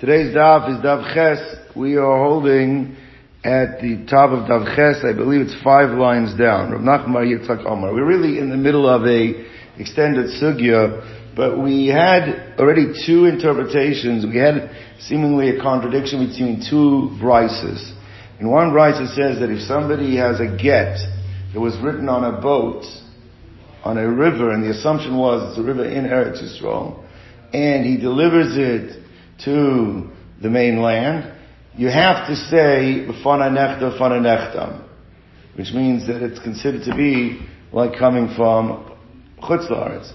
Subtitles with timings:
[0.00, 1.74] Today's daf is daf ches.
[1.74, 2.96] We are holding
[3.42, 5.04] at the top of daf ches.
[5.04, 6.70] I believe it's five lines down.
[6.70, 7.92] Rav Nachman Yitzchak Omar.
[7.92, 9.44] We're really in the middle of a
[9.76, 14.24] extended sugya, but we had already two interpretations.
[14.24, 14.70] We had
[15.00, 17.82] seemingly a contradiction between two brises.
[18.38, 20.96] In one brise says that if somebody has a get
[21.54, 22.84] that was written on a boat
[23.82, 27.02] on a river, and the assumption was it's a river in Eretz Yisrael,
[27.52, 29.07] and he delivers it
[29.44, 30.10] to
[30.42, 31.32] the mainland,
[31.76, 33.06] you have to say
[35.56, 37.40] which means that it's considered to be
[37.72, 38.96] like coming from
[39.42, 40.12] chutz la'aretz.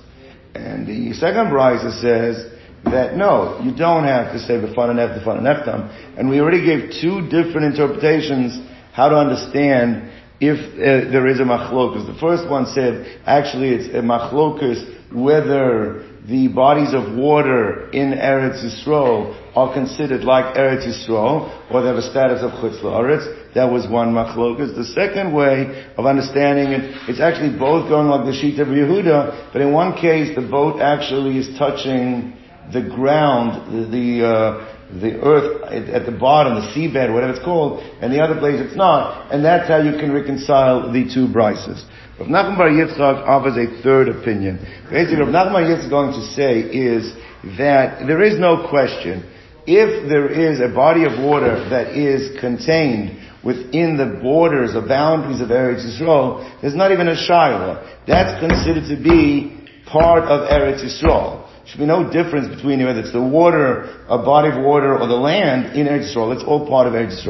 [0.56, 2.52] And the second brisa says
[2.86, 6.92] that no, you don't have to say "B'fana nechta, fana nechtam," and we already gave
[7.02, 8.60] two different interpretations
[8.94, 12.06] how to understand if uh, there is a machlokus.
[12.08, 18.64] The first one said actually it's a machlokus whether the bodies of water in Eretz
[18.64, 23.54] Yisrael are considered like Eretz Yisrael, or they have a status of Chutz La'aretz.
[23.56, 24.74] That was one machlokas.
[24.76, 29.52] The second way of understanding it, it's actually both going like the sheet of Yehuda,
[29.52, 32.34] but in one case the boat actually is touching
[32.72, 37.82] the ground, the, the uh, the earth at the bottom, the seabed, whatever it's called,
[38.02, 41.84] and the other place it's not, and that's how you can reconcile the two brises.
[42.20, 44.60] Rav Nachman Bar Yitzchak offers a third opinion.
[44.92, 47.14] Basically, Rav Nachman Bar Yitzchak is going to say is
[47.58, 49.30] that there is no question
[49.66, 55.42] if there is a body of water that is contained within the borders or boundaries
[55.42, 58.06] of Eretz Yisrael, there's not even a shaila.
[58.06, 63.14] That's considered to be part of Eretz Yisrael should be no difference between whether it's
[63.14, 66.12] the water, a body of water, or the land in Eretz.
[66.12, 67.24] It's all part of Eretz.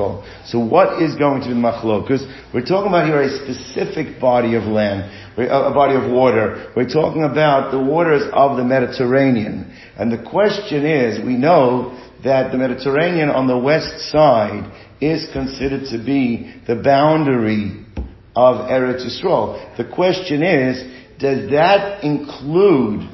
[0.50, 2.08] So what is going to be machlok?
[2.08, 5.04] Because we're talking about here a specific body of land,
[5.38, 6.72] a body of water.
[6.76, 9.72] We're talking about the waters of the Mediterranean.
[9.98, 14.66] And the question is, we know that the Mediterranean on the west side
[15.00, 17.86] is considered to be the boundary
[18.36, 19.22] of Eretz.
[19.78, 20.84] The question is,
[21.20, 23.08] does that include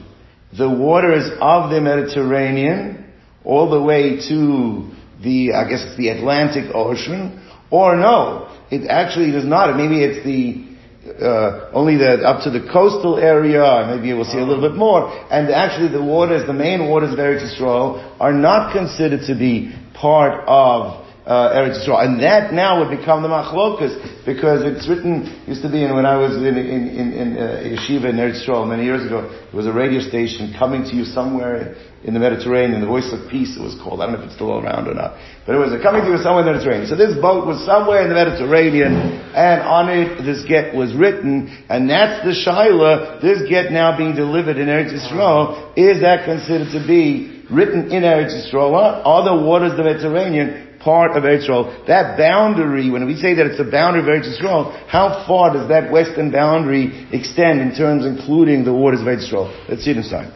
[0.58, 3.06] the waters of the Mediterranean
[3.44, 9.32] all the way to the, I guess it's the Atlantic Ocean, or no, it actually
[9.32, 9.76] does not.
[9.78, 14.44] Maybe it's the, uh, only the, up to the coastal area, maybe we'll see a
[14.44, 18.74] little bit more, and actually the waters, the main waters of Eretz Yisrael, are not
[18.74, 22.02] considered to be part of uh, Eretz Yisrael.
[22.02, 26.10] And that now would become the machlokas, because it's written, used to be in, when
[26.10, 29.54] I was in, in, in, in uh, yeshiva in Eretz Yisrael many years ago, there
[29.54, 33.58] was a radio station coming to you somewhere in the Mediterranean, the Voice of Peace
[33.58, 34.02] it was called.
[34.02, 35.20] I don't know if it's still around or not.
[35.46, 36.90] But it was coming to you somewhere in the Mediterranean.
[36.90, 41.46] So this boat was somewhere in the Mediterranean, and on it this get was written,
[41.70, 46.74] and that's the Shaila, this get now being delivered in Eretz Yisrael, is that considered
[46.74, 48.74] to be written in Eretz Yisrael?
[49.06, 51.88] Are the waters of the Mediterranean part of Eretz Yisrael.
[51.88, 55.70] That boundary, when we say that it's a boundary of Eretz Yisrael, how far does
[55.70, 59.70] that western boundary extend in terms including the waters of Eretz Yisrael?
[59.70, 60.34] Let's see it inside.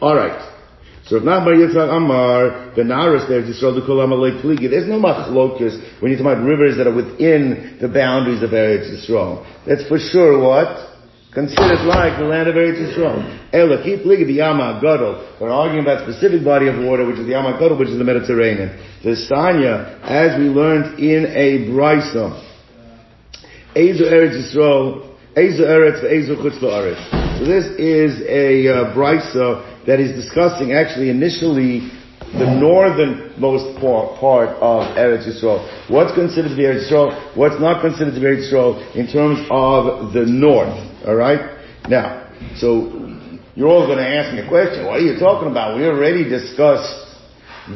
[0.00, 0.50] Alright.
[1.06, 5.00] So if not by Yitzhak Amar, the Naras there, Yisrael the Amalek Pligi, there's no
[5.00, 9.44] machlokus when you talk about rivers that are within the boundaries of Eretz Yisrael.
[9.66, 10.91] That's for sure what?
[11.32, 13.24] Considered like the land of Eretz Yisrael.
[13.52, 15.36] Ela, keep looking the Yama Gadol.
[15.40, 18.04] We're arguing about specific body of water, which is the Yama Gadol, which is the
[18.04, 18.68] Mediterranean.
[19.02, 22.36] The Sanya, as we learned in a Brisa,
[23.74, 27.38] Ezo Eretz Yisrael, Ezo Eretz, Ezo Chutz Eretz.
[27.38, 31.90] So this is a uh, Brisa that is discussing actually initially
[32.32, 35.90] the northernmost part, of Eretz Yisrael.
[35.90, 37.36] What's considered to be Eretz Yisrael?
[37.36, 40.72] What's not considered to be Eretz Yisrael in terms of the north?
[41.04, 41.60] Alright?
[41.88, 42.88] Now, so
[43.54, 44.86] you're all going to ask me a question.
[44.86, 45.76] What are you talking about?
[45.76, 47.01] We already discussed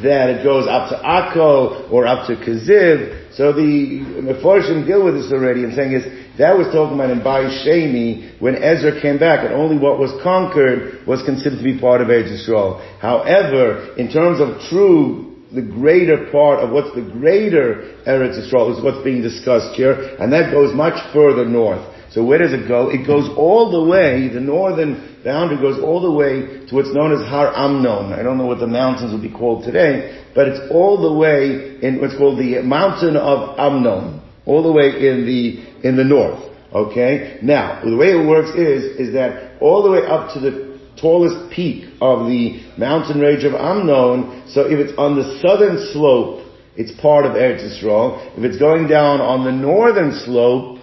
[0.03, 3.35] that it goes up to Akko or up to Kaziv.
[3.35, 6.03] So the Mefarshim deal with this already and saying is
[6.37, 10.11] that was talking about in Bai Sheni when Ezra came back and only what was
[10.21, 12.83] conquered was considered to be part of Eretz Yisrael.
[12.99, 18.83] However, in terms of true the greater part of what's the greater Eretz Yisrael is
[18.83, 21.81] what's being discussed here, and that goes much further north.
[22.11, 22.89] So where does it go?
[22.89, 27.11] It goes all the way, the northern boundary goes all the way to what's known
[27.11, 28.13] as Har Amnon.
[28.13, 31.77] I don't know what the mountains would be called today, but it's all the way
[31.81, 34.21] in what's called the mountain of Amnon.
[34.45, 36.41] All the way in the, in the north.
[36.73, 37.39] Okay?
[37.41, 41.51] Now, the way it works is, is that all the way up to the tallest
[41.53, 46.45] peak of the mountain range of Amnon, so if it's on the southern slope,
[46.75, 48.37] it's part of Eretz Yisrael.
[48.37, 50.76] If it's going down on the northern slope,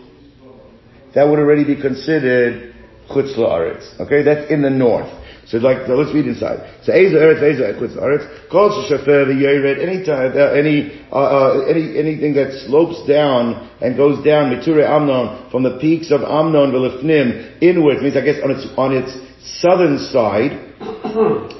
[1.14, 2.74] that would already be considered
[3.08, 4.00] chutz la'aretz.
[4.00, 5.10] Okay, that's in the north.
[5.46, 6.80] So like, so let's read inside.
[6.84, 11.66] So Eza Eretz, Eza Chutz Eretz, Kol Sheshafer V'Yered, any time, uh, any, uh, uh,
[11.66, 16.72] any, anything that slopes down and goes down, Miture Amnon, from the peaks of Amnon
[16.72, 19.12] V'Lefnim, inwards, means I guess on its, on its
[19.60, 20.52] southern side,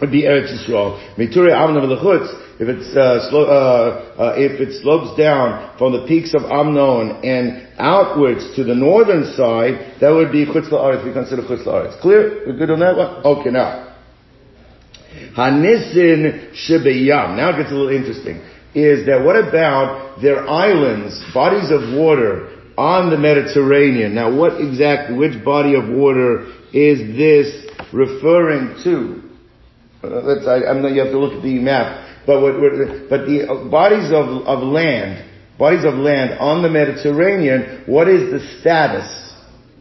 [0.00, 0.96] would be Eretz Yisrael.
[1.18, 6.34] Miture Amnon V'Lechutz, if it's uh, uh, uh, if it slopes down from the peaks
[6.34, 11.04] of Amnon and outwards to the northern side, that would be Chutz La'aretz.
[11.04, 12.00] We consider Chutz La'aretz.
[12.00, 12.44] Clear?
[12.46, 13.26] We're good on that one.
[13.26, 13.94] Okay, now
[15.36, 17.36] Hanisin Shebeyam.
[17.36, 18.40] Now it gets a little interesting.
[18.74, 24.14] Is that what about their islands, bodies of water on the Mediterranean?
[24.14, 29.22] Now, what exactly, which body of water is this referring to?
[30.02, 32.03] Uh, let's, I, I'm not, you have to look at the map.
[32.26, 32.73] But what, what,
[33.11, 38.61] but the bodies of, of land, bodies of land on the Mediterranean, what is the
[38.61, 39.35] status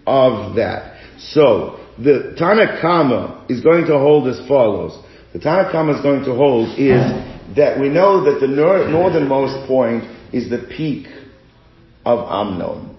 [0.05, 0.99] of that?
[1.17, 5.01] So, the Tanakama is going to hold as follows.
[5.31, 6.99] The Tanakama is going to hold is
[7.55, 10.03] that we know that the nor- northernmost point
[10.33, 11.07] is the peak
[12.05, 12.97] of Amnon.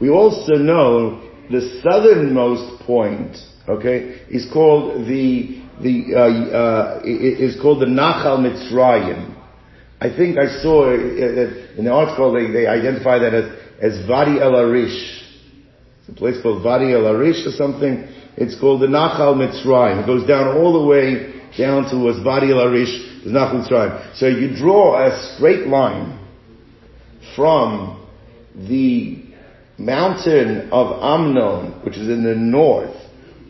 [0.00, 3.36] We also know the southernmost point,
[3.68, 9.36] okay, is called the the uh, uh, is called the Nachal Mitzrayim.
[10.00, 14.06] I think I saw uh, uh, in the article they, they identify that as, as
[14.06, 15.22] Vadi El Arish.
[16.00, 18.08] It's a place called Vadi El Arish or something.
[18.36, 20.02] It's called the Nachal Mitzrayim.
[20.02, 24.16] It goes down all the way down to Vadi El Arish, the Nachal Mitzrayim.
[24.16, 26.18] So you draw a straight line
[27.36, 28.06] from
[28.56, 29.24] the
[29.78, 32.96] mountain of Amnon, which is in the north,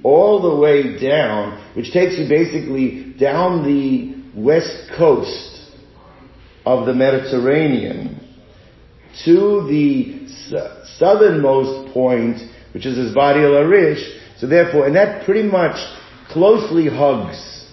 [0.04, 5.70] all the way down, which takes you basically down the west coast
[6.64, 8.19] of the Mediterranean
[9.25, 10.28] to the
[10.99, 12.38] southernmost point,
[12.72, 14.20] which is Isbadi al Arish.
[14.38, 15.76] So therefore, and that pretty much
[16.31, 17.66] closely hugs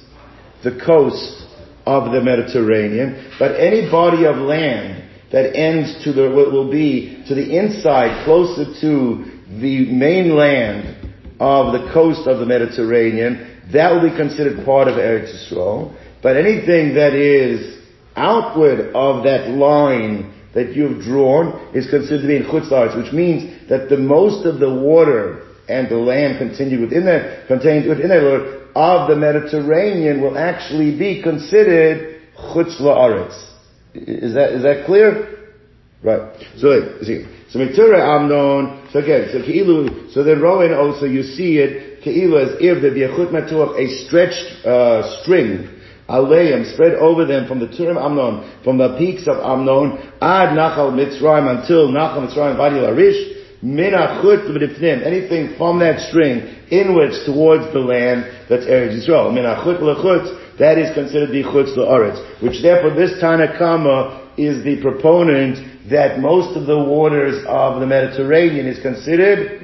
[0.64, 1.48] the coast
[1.86, 7.24] of the Mediterranean, but any body of land that ends to the, what will be
[7.28, 9.26] to the inside, closer to
[9.60, 10.99] the mainland
[11.40, 15.96] of the coast of the Mediterranean, that will be considered part of Eretz Yisrael.
[16.22, 17.78] But anything that is
[18.16, 23.70] outward of that line that you've drawn is considered to be in Chutz which means
[23.70, 28.60] that the most of the water and the land contained within that, contained within that
[28.76, 33.48] of the Mediterranean will actually be considered Chutz La'aretz.
[33.94, 35.39] Is that, is that clear?
[36.02, 36.32] Right.
[36.58, 41.58] So, see, so Mitzura Amnon, so again, so Ke'ilu, so then Rowan also, you see
[41.58, 45.68] it, Ke'ilu as if the Biachut Matuach, a stretched, uh, string,
[46.08, 50.96] Aleim, spread over them from the Turim Amnon, from the peaks of Amnon, Ad Nachal
[50.96, 53.36] Mitzrayim, until Nachal Mitzrayim, Vadi Larish,
[55.06, 59.36] anything from that string, inwards towards the land, that's Eretz Yisrael.
[60.60, 66.56] That is considered the Chutz L'Aretz, which therefore this Tanakama is the proponent that most
[66.56, 69.60] of the waters of the Mediterranean is considered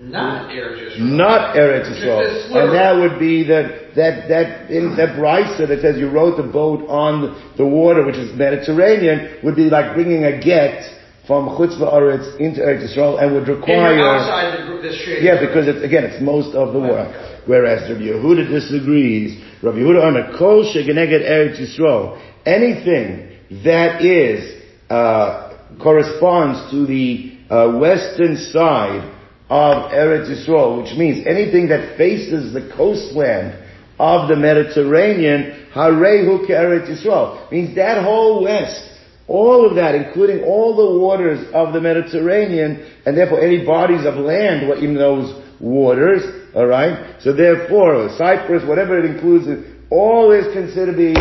[0.00, 1.12] not Eretz Yisrael.
[1.12, 2.56] Not Eretz Yisrael.
[2.56, 6.50] And that would be that, that, that, in that brisa that says you rode the
[6.50, 10.88] boat on the water, which is Mediterranean, would be like bringing a get
[11.26, 14.00] from Chutz Eretz into Eretz Yisrael and would require...
[14.00, 15.22] outside the, the street.
[15.22, 17.42] Yeah, because it's, again, it's most of the water.
[17.44, 19.38] Whereas Rabbi Yehuda disagrees.
[19.62, 22.16] Rabbi Yehuda on a kol shegeneged Eretz Yisrael.
[22.46, 29.16] Anything that is uh, corresponds to the uh, western side
[29.48, 33.66] of Eretz Yisrael, which means anything that faces the coastland
[33.98, 38.88] of the Mediterranean, Harehu Eretz Yisrael, means that whole west,
[39.26, 44.14] all of that, including all the waters of the Mediterranean, and therefore any bodies of
[44.14, 46.22] land in those waters,
[46.54, 47.20] alright?
[47.20, 49.46] So therefore, Cyprus, whatever it includes,
[49.90, 51.14] all is considered to be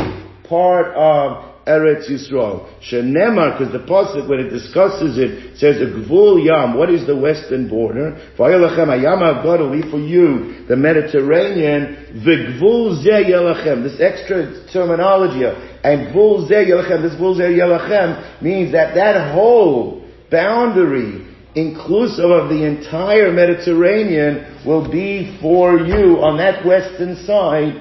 [0.48, 2.68] part of Eretz Yisrael.
[2.82, 6.76] Shenemar, because the pasuk when it discusses it says a gvul yam.
[6.76, 8.20] What is the western border?
[8.38, 12.24] Vayelachem ayam God will be for you the Mediterranean.
[12.26, 13.84] V'gvul ze yelachem.
[13.84, 17.04] This extra terminology and gvul ze yelachem.
[17.04, 25.38] This gvul yelachem means that that whole boundary inclusive of the entire Mediterranean, will be
[25.42, 27.74] for you on that western side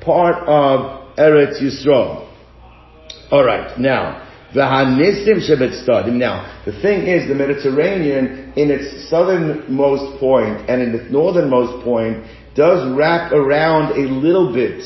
[0.00, 2.25] part of Eretz Yisrael.
[3.30, 4.22] Alright, now,
[4.54, 6.14] V'hanisim shebetzadim.
[6.14, 12.24] Now, the thing is, the Mediterranean, in its southernmost point and in its northernmost point,
[12.54, 14.82] does wrap around a little bit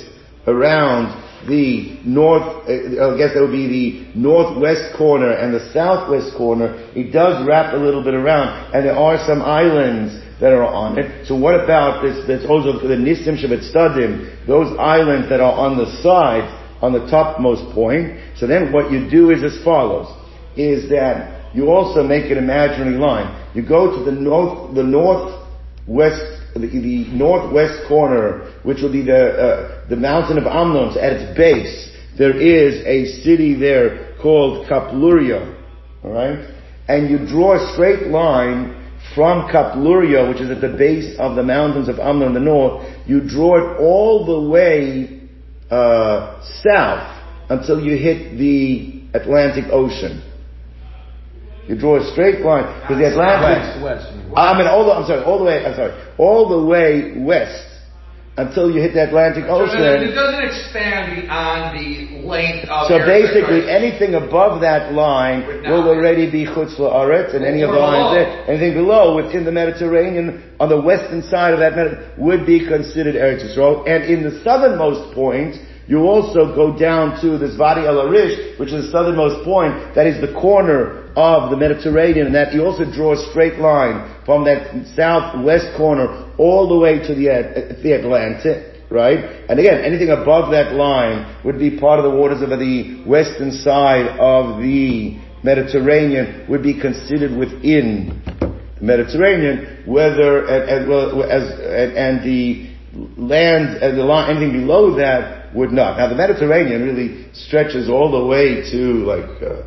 [0.47, 1.14] around
[1.47, 6.75] the north, uh, I guess that would be the northwest corner and the southwest corner.
[6.97, 10.99] It does wrap a little bit around, and there are some islands that are on
[10.99, 11.26] it.
[11.26, 15.76] So what about this, this also the Nisim Shabbat Stadim, those islands that are on
[15.76, 16.49] the sides,
[16.83, 18.19] on the topmost point.
[18.37, 20.09] So then what you do is as follows,
[20.57, 23.37] is that you also make an imaginary line.
[23.55, 26.23] You go to the north, the northwest,
[26.55, 31.37] the, the northwest corner, which will be the, uh, the mountain of Amnon, at its
[31.37, 35.57] base, there is a city there called Kapluria,
[36.05, 36.49] alright?
[36.89, 38.77] And you draw a straight line
[39.15, 42.87] from Kapluria, which is at the base of the mountains of Amnon in the north,
[43.07, 45.20] you draw it all the way
[45.71, 47.17] uh, south
[47.49, 50.23] until you hit the Atlantic Ocean.
[51.69, 53.83] You draw a straight line because the Atlantic.
[53.83, 54.35] West, west.
[54.37, 55.65] I mean, all the, I'm sorry, all the way.
[55.65, 57.70] I'm sorry, all the way west
[58.37, 59.83] until you hit the Atlantic So Ocean.
[59.83, 66.31] it doesn't expand beyond the length of So basically, anything above that line will already
[66.31, 70.69] be chutz la'aretz, and any of the lines there, anything below within the Mediterranean on
[70.69, 71.75] the western side of that
[72.19, 73.87] would be considered Eretz Yisrael.
[73.89, 75.57] And in the southernmost point,
[75.90, 79.97] you also go down to this Vadi El Arish, which is the southernmost point.
[79.97, 84.23] That is the corner of the Mediterranean, and that you also draw a straight line
[84.25, 89.47] from that southwest corner all the way to the, At- the Atlantic right?
[89.49, 93.52] And again, anything above that line would be part of the waters of the western
[93.52, 100.90] side of the Mediterranean, would be considered within the Mediterranean, whether, and,
[101.30, 102.70] as, and, and the
[103.16, 105.99] land, and the line, anything below that would not.
[105.99, 109.62] Now the Mediterranean really stretches all the way to like, uh,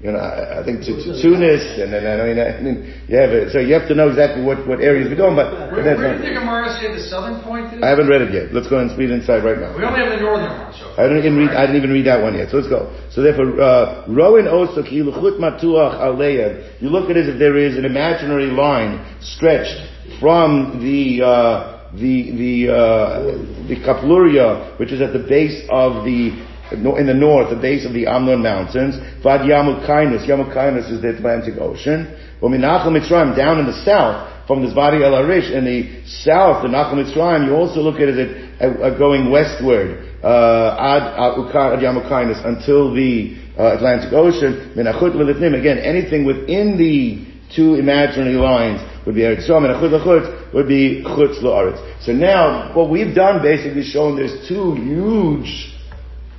[0.00, 2.76] you know, I, I think to, to Tunis, and then, I mean, I mean,
[3.10, 5.74] you have it, so you have to know exactly what, what areas we're going, but,
[5.74, 7.82] Where, where did the Gemara say the southern point is?
[7.82, 8.54] I haven't read it yet.
[8.54, 9.74] Let's go and read inside right now.
[9.74, 10.94] We only have the northern one, so.
[10.94, 11.50] I didn't even read.
[11.50, 12.50] I didn't even read that one yet.
[12.50, 12.94] So let's go.
[13.10, 16.80] So therefore, uh, roin oso ki matuach aleyad.
[16.80, 19.82] You look at it as if there is an imaginary line stretched
[20.20, 23.22] from the uh, the the uh,
[23.68, 26.36] the Kapluria, which is at the base of the
[26.72, 28.96] in the north, the base of the Amnon Mountains.
[29.22, 30.26] Vad Yamukainus.
[30.28, 32.14] Yamukainus is the Atlantic Ocean.
[32.42, 34.34] Uminachal Mitzrayim down in the south.
[34.46, 38.08] From this Vadi El Arish in the south, the Nachal Mitzrayim, you also look at
[38.08, 44.72] it as uh, uh, going westward uh, ad Yamukainus until the uh, Atlantic Ocean.
[44.74, 45.58] Lilithnim.
[45.58, 49.64] Again, anything within the two imaginary lines would be Eretz Yisrael.
[49.64, 51.80] Menachut Lachut would be Chutz La'aretz.
[52.04, 55.72] So now, what we've done basically is shown there's two huge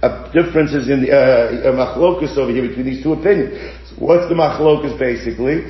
[0.04, 3.58] uh, differences in the uh, uh, machlokus over here between these two opinions.
[3.90, 5.66] So what's the machlokus basically?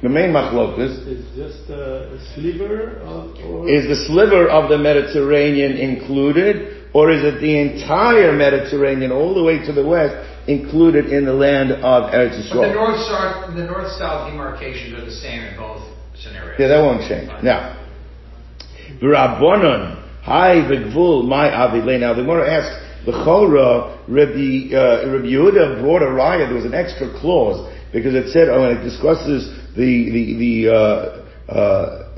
[0.00, 3.36] The main machlokus is just a sliver of,
[3.68, 9.44] is the sliver of the Mediterranean included, or is it the entire Mediterranean all the
[9.44, 10.16] way to the west
[10.50, 12.74] included in the land of Eretz But the Yisrael?
[12.74, 15.82] north-south, the north-south demarcations are the same in both
[16.18, 16.58] scenarios.
[16.58, 17.30] Yeah, that won't change.
[17.42, 17.76] Now,
[19.00, 22.00] Rabbonon, hi v'gvul, my avilei.
[22.00, 22.74] Now the Gemara asks,
[23.06, 28.14] the Chora, Rabbi, uh, Rabbi Yehuda brought a raya, there was an extra clause, because
[28.14, 32.12] it said, oh, when it discusses the, the, the, uh, uh,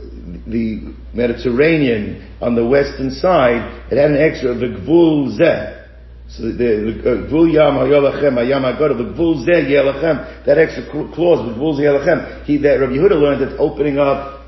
[0.47, 3.63] the Mediterranean on the western side,
[3.93, 5.82] it had an extra, the Gvul Zeh.
[6.37, 11.47] So the, uh, Gvul Yam Hayolachem Hayam Hagadol, the Gvul Zeh Yelachem, that extra clause,
[11.47, 14.41] the Gvul Zeh Yelachem, he, that Rabbi Yehuda learned that opening up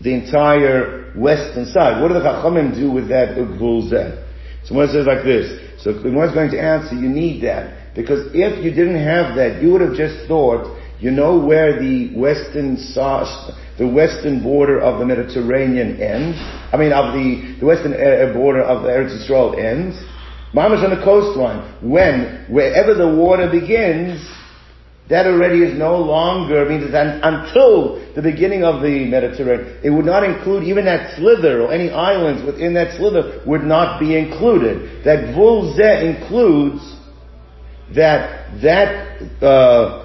[0.00, 2.00] the entire western side.
[2.00, 4.24] What do the Chachamim do with that Gvul Zeh?
[4.64, 5.60] So one says like this.
[5.82, 7.94] So one's going to answer, you need that.
[7.94, 12.16] Because if you didn't have that, you would have just thought, you know where the
[12.16, 16.38] western the western border of the Mediterranean ends?
[16.72, 19.96] I mean, of the, the western uh, border of the Eretz Yisrael ends?
[20.54, 21.74] Mama's on the coastline.
[21.82, 24.26] When, wherever the water begins,
[25.08, 29.80] that already is no longer, means un, until the beginning of the Mediterranean.
[29.82, 34.00] It would not include even that slither or any islands within that slither would not
[34.00, 35.04] be included.
[35.04, 36.96] That Vul Zeh includes
[37.94, 40.04] that, that, uh,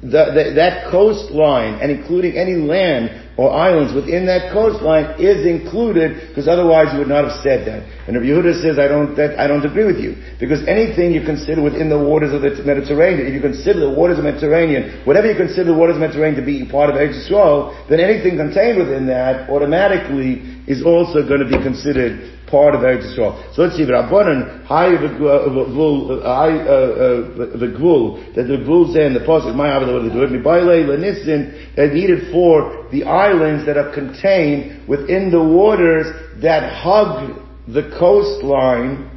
[0.00, 6.28] the, the, that coastline and including any land or islands within that coastline is included
[6.28, 7.86] because otherwise you would not have said that.
[8.10, 10.18] And Rabbi Yehuda says, I don't, that, I don't agree with you.
[10.42, 14.18] Because anything you consider within the waters of the Mediterranean, if you consider the waters
[14.18, 16.98] of the Mediterranean, whatever you consider the waters of the Mediterranean to be part of
[16.98, 22.74] Eretz Yisrael, then anything contained within that automatically is also going to be considered part
[22.74, 23.54] of Eretz Yisrael.
[23.54, 28.58] So let's see, Rabbanan, high the gvul, uh, high uh, uh, the gvul, that the
[28.58, 33.04] gvul in the pasuk, my Abba, what they do it, Lenisin, that needed for the
[33.04, 36.06] islands that are contained within the waters
[36.42, 39.10] that hug the coastline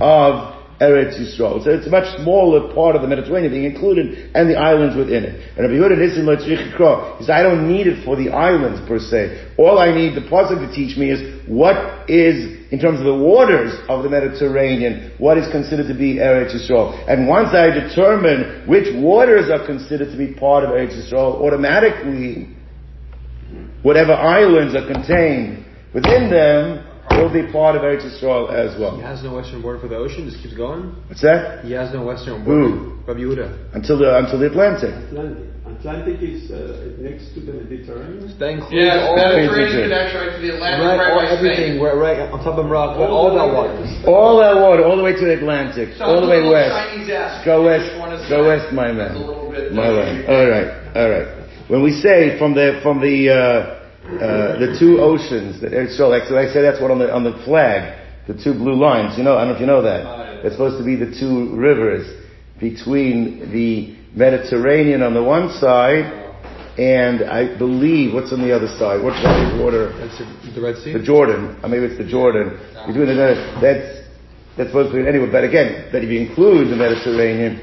[0.00, 1.62] of Eretz Yisrael.
[1.64, 5.24] So it's a much smaller part of the Mediterranean being included and the islands within
[5.24, 5.34] it.
[5.56, 9.54] And Rabbi Yehuda Nisim he said, I don't need it for the islands per se.
[9.58, 13.14] All I need the Pasuk to teach me is what is in terms of the
[13.14, 16.94] waters of the Mediterranean, what is considered to be Eretz Yisrael.
[17.08, 22.54] And once I determine which waters are considered to be part of Eretz Yisrael, automatically,
[23.82, 26.84] whatever islands are contained within them
[27.22, 28.96] will be part of Eretz Yisrael as well.
[28.96, 30.28] He has no western border for the ocean.
[30.30, 30.94] Just keeps going.
[31.08, 31.64] What's that?
[31.64, 32.68] He has no western border.
[32.68, 33.02] Who?
[33.06, 33.74] Rabbi Yehuda.
[33.74, 34.94] Until the until the Atlantic.
[35.10, 35.44] Atlantic.
[35.68, 38.24] Atlantic is uh, next to the Mediterranean.
[38.40, 41.76] That includes Yeah, all, Mediterranean connection right to the Atlantic, right, right, all, everything.
[41.78, 42.00] Spain.
[42.00, 42.96] Right on top of rock.
[42.96, 43.76] All, that water.
[44.08, 46.72] All that water, all the way to the Atlantic, So all the way west.
[46.72, 47.44] Chinese-esque.
[47.44, 48.48] Go west, Which one is go that?
[48.48, 49.12] west, my man.
[49.16, 50.24] A bit- My man.
[50.26, 51.28] All right, all right.
[51.68, 53.77] When we say from the from the uh,
[54.08, 57.36] uh, the two oceans, Yisrael, like, so I say that's what on the on the
[57.44, 57.92] flag,
[58.26, 59.18] the two blue lines.
[59.18, 60.46] You know, I don't know if you know that.
[60.46, 62.08] It's supposed to be the two rivers
[62.58, 66.08] between the Mediterranean on the one side,
[66.78, 69.04] and I believe what's on the other side.
[69.04, 69.92] What's that water?
[70.00, 70.94] That's the, Red Sea.
[70.94, 72.56] The Jordan, or maybe it's the Jordan.
[72.86, 73.14] Between the
[73.60, 74.08] that's
[74.56, 75.28] that's supposed to be anyway.
[75.30, 77.60] But again, that if you include the Mediterranean,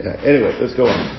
[0.00, 1.18] yeah, anyway, let's go on.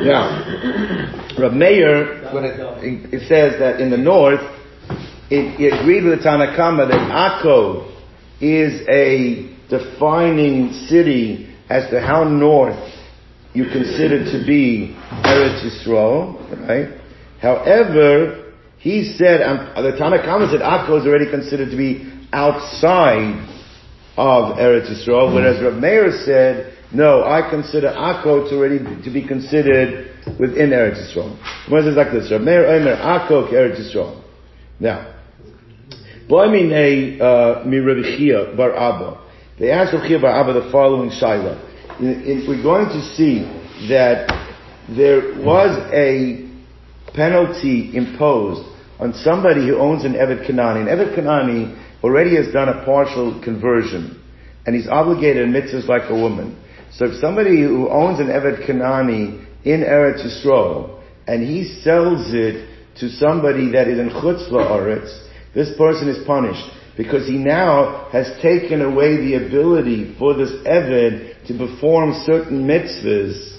[0.00, 2.22] Now, Rav Meir,
[2.82, 4.40] it, it says that in the north,
[5.30, 7.92] it, it agreed with the Tanakama that Akko
[8.40, 12.90] is a defining city as to how north
[13.52, 16.98] you consider to be Eretz Yisrael, right?
[17.40, 23.48] However, he said, um, the Tanakama said Akko is already considered to be outside
[24.16, 29.26] of Eretz Yisrael, whereas Rav Meir said, no, I consider Akko to already to be
[29.26, 31.70] considered within Eretz Yisrael.
[31.70, 32.30] What is like this?
[32.30, 34.22] Rav Meir Omer Akko Eretz Yisrael.
[34.78, 35.14] Now,
[36.28, 37.64] uh,
[38.56, 39.18] bar Abba.
[39.58, 41.56] They asked Rabbi Chiya bar Abba the following shaila.
[42.00, 43.40] In- We're going to see
[43.88, 44.28] that
[44.88, 46.48] there was a
[47.14, 48.68] penalty imposed
[48.98, 50.80] on somebody who owns an Eved Kanani.
[50.82, 54.20] An Eved Kanani already has done a partial conversion,
[54.66, 56.56] and he's obligated in mitzvahs like a woman.
[56.96, 62.68] So if somebody who owns an Eved Kanani in Eretz Yisrael, and he sells it
[63.00, 68.30] to somebody that is in Chutz La'aretz, this person is punished because he now has
[68.42, 73.58] taken away the ability for this Eved to perform certain mitzvahs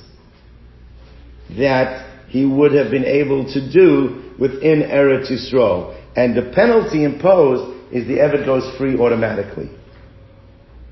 [1.57, 5.99] that he would have been able to do within Eretz Yisrael.
[6.15, 9.71] And the penalty imposed is the Eved goes free automatically.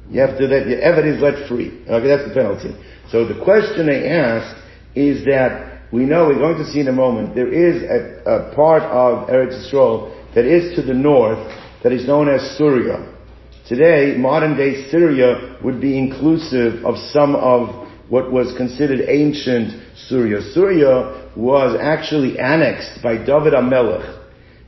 [0.09, 1.83] You have to, that your is let free.
[1.87, 2.75] Okay, that's the penalty.
[3.11, 4.57] So the question they ask
[4.95, 8.55] is that we know, we're going to see in a moment, there is a, a
[8.55, 11.39] part of Eretz Yisrael that is to the north
[11.83, 13.13] that is known as Syria.
[13.67, 20.41] Today, modern day Syria would be inclusive of some of what was considered ancient Syria.
[20.53, 24.19] Syria was actually annexed by David HaMelech.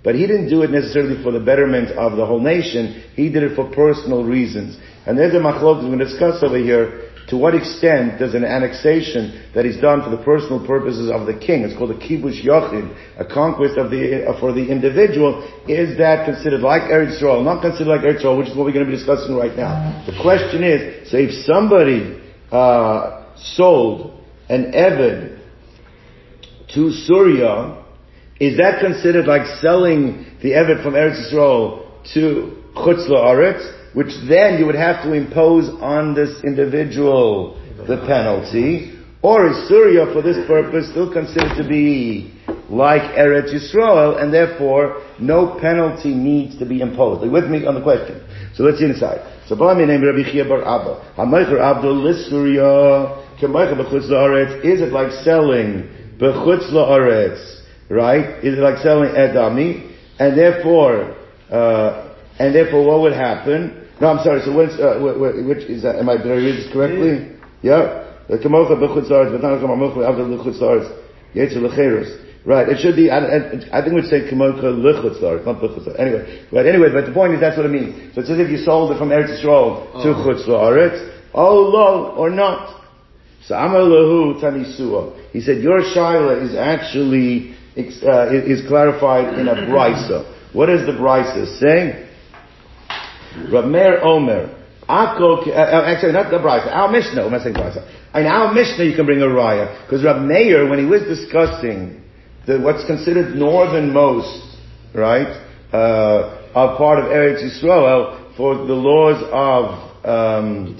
[0.03, 3.03] But he didn't do it necessarily for the betterment of the whole nation.
[3.15, 4.77] He did it for personal reasons.
[5.05, 7.09] And there's a machlok we're going to discuss over here.
[7.29, 11.33] To what extent does an annexation that is done for the personal purposes of the
[11.33, 15.97] king, it's called a kibush yochid, a conquest of the, uh, for the individual, is
[15.99, 17.43] that considered like Eretz Yisrael?
[17.43, 20.03] Not considered like Eretz Yisrael, which is what we're going to be discussing right now.
[20.05, 25.41] The question is, so if somebody, uh, sold an Evan
[26.73, 27.83] to Syria,
[28.39, 34.59] is that considered like selling the Eved from Eretz Yisrael to Chutz La'aretz, which then
[34.59, 38.99] you would have to impose on this individual the penalty?
[39.21, 42.33] Or is Syria for this purpose still considered to be
[42.69, 47.23] like Eretz Yisrael, and therefore no penalty needs to be imposed?
[47.23, 48.21] Are you with me on the question?
[48.55, 49.21] So let's see inside.
[49.47, 51.15] So, by me name Rabbi Chiya Bar Abba.
[51.17, 54.63] HaMeicher Abdul Lissyria, Kemeicher B'chutz La'aretz.
[54.63, 57.53] Is it like selling B'chutz La'aretz?
[57.89, 58.43] right?
[58.43, 59.91] Is it like selling edami?
[60.19, 61.15] And therefore,
[61.49, 63.82] uh, and therefore what would happen?
[64.01, 66.35] No, I'm sorry, so what's, uh, wh- wh- which is that, am I, did I
[66.35, 67.29] read this correctly?
[67.61, 68.03] Yeah.
[68.27, 72.19] The Kamocha b'chutz la'aretz, v'tana kamamocha avdel l'chutz la'aretz.
[72.45, 75.99] Right, it should be, I, I, I think we'd say Kamocha l'chutz la'aretz, not b'chutz.
[75.99, 78.15] Anyway, right, anyway, but the point is that's what it means.
[78.15, 80.23] So it's as if you sold it from Eretz Yisrael to Oh.
[80.25, 82.81] chutz la'aretz, oh lo, or not.
[83.45, 85.13] So Amar lahu tanisua.
[85.31, 90.25] He said, your shaila is actually, uh, is clarified in a brisa.
[90.53, 92.02] What does the brisa say?
[93.51, 94.59] Rav Meir Omer.
[94.87, 97.87] Ako, uh, uh, actually not the brisa, our Mishnah, I'm not saying brisa.
[98.15, 99.85] In our Mishnah you can bring a raya.
[99.85, 102.03] Because Rav Meir, when he was discussing
[102.45, 104.57] the, what's considered northernmost,
[104.93, 105.39] right,
[105.71, 110.77] uh, are part of Eretz Yisrael for the laws of um,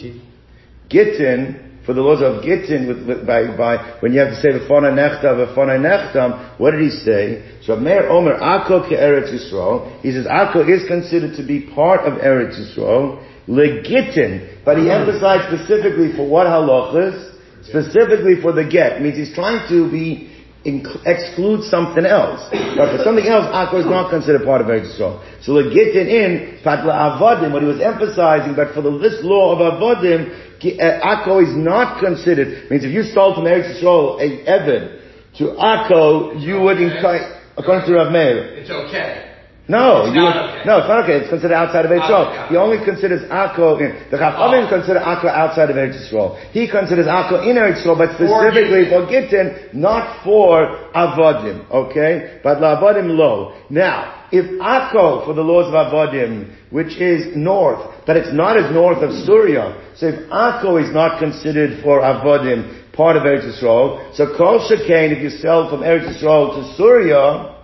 [0.89, 4.50] Gittin, for the laws of Gittin, with, with, by, by, when you have to say
[4.50, 7.60] V'fona nechta, V'fona nechtam, what did he say?
[7.63, 12.02] So Meir Omer, Akko ke Eretz Yisrael, he says Akko is considered to be part
[12.02, 17.32] of Eretz Yisrael, Legittin, but he emphasized specifically for what halachas?
[17.63, 19.02] Specifically for the get.
[19.02, 20.33] Means he's trying to be
[20.65, 22.41] inc- exclude something else.
[22.52, 25.21] But for something else, Akko is not considered part of Eretz Yisrael.
[25.43, 29.60] So Legittin in Patla Avodim, what he was emphasizing, but for the, this law of
[29.60, 32.69] Avodim, ki- uh, Akko is not considered.
[32.71, 34.99] Means if you stole from Eretz Yisrael a Evan
[35.38, 38.56] to Akko, you would incur, according to Rav Meir.
[38.60, 39.33] It's okay.
[39.65, 40.67] No, It's you would, okay.
[40.67, 41.23] no, it's not okay.
[41.23, 42.47] It's considered outside of Eretz Okay, Yisrael.
[42.49, 43.80] He only considers Akko,
[44.12, 44.69] the Chachamim Oh.
[44.69, 46.36] consider Akko outside of Eretz Yisrael.
[46.52, 52.41] He considers Akko in Eretz Yisrael, but specifically for Gittin, not for Avodim, okay?
[52.43, 53.54] But La'avodim lo.
[53.69, 58.69] Now, if Akko for the laws of Avodim, which is north, but it's not as
[58.73, 64.13] north of Syria, so if Akko is not considered for Avodim, part of Eretz Yisrael,
[64.13, 67.56] so Kol Shekain, if you sell from Eretz Yisrael to Syria,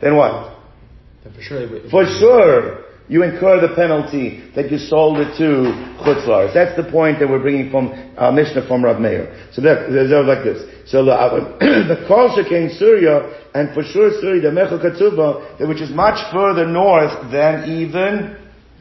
[0.00, 0.52] then what?
[1.34, 1.90] For sure.
[1.90, 5.70] For sure, you incur the penalty that you sold it to
[6.02, 6.52] Chutzlars.
[6.54, 9.48] That's the point that we're bringing from uh, Mishnah from Rav Meir.
[9.52, 10.90] So that, there's like this.
[10.90, 15.80] So the, uh, the Kol came Syria, and for sure Syria, the Mechel Katsuba, which
[15.80, 18.36] is much further north than even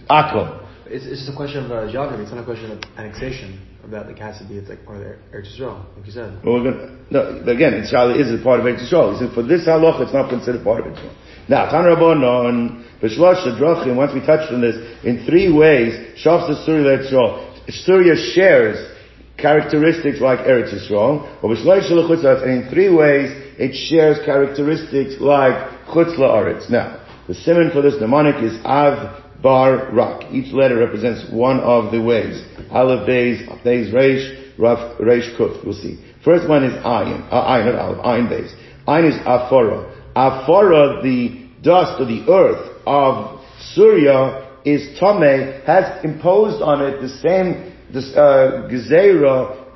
[0.10, 0.66] Akko.
[0.88, 2.24] It's, it's just a question of uh, geography.
[2.24, 4.08] It's not a question of annexation that.
[4.08, 5.04] Like, has to be it's like part of
[5.34, 6.40] Eretz Yisrael, like you said.
[6.44, 9.14] Well, we're gonna, no, again, it's is a part of Eretz Yisrael.
[9.14, 11.14] He said, for this halach, it's not considered part of Eretz Yisrael.
[11.48, 16.98] Now, Tan Rabbanon, B'shlosh Drachim, once we touched on this, in three ways, Shafs Surya
[16.98, 17.52] Yisrael.
[17.70, 18.92] Surya shares
[19.38, 23.30] characteristics like Eretz Yisrael, or B'shlosh Chutz La'aretz, and in three ways,
[23.60, 25.54] it shares characteristics like
[25.88, 26.70] Chutz La'aretz.
[26.70, 30.32] Now, the simon for this mnemonic is Av Bar Rak.
[30.32, 32.44] Each letter represents one of the ways.
[32.72, 35.64] Aleph Beis, Beis Reish, Raf Reish Kuf.
[35.64, 36.04] We'll see.
[36.24, 37.28] First one is Ayin.
[37.32, 38.06] Uh, Ayin, not Aleph.
[38.06, 38.52] Ayin Beis.
[38.88, 39.95] Ayin is Afora.
[40.16, 43.42] Afora, the dust or the earth of
[43.74, 48.68] Surya is Tomei, has imposed on it the same this, uh,